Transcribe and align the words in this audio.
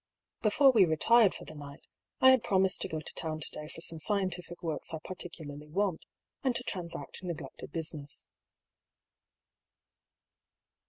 Before 0.41 0.71
we 0.71 0.83
retired 0.85 1.35
for 1.35 1.45
the 1.45 1.53
night, 1.53 1.85
I 2.21 2.31
had 2.31 2.41
promised 2.43 2.81
to 2.81 2.87
go 2.87 3.01
to 3.01 3.13
town 3.13 3.39
to 3.39 3.49
day 3.51 3.67
for 3.67 3.81
some 3.81 3.99
scientific 3.99 4.63
works 4.63 4.95
I 4.95 4.97
particu* 4.97 5.45
larly 5.45 5.69
want, 5.69 6.07
and 6.43 6.55
to 6.55 6.63
transact 6.63 7.21
neglected 7.21 7.71
business. 7.71 8.27